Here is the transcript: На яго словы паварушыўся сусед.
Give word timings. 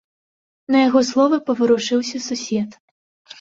На 0.75 0.79
яго 0.87 1.03
словы 1.09 1.39
паварушыўся 1.49 2.23
сусед. 2.29 2.69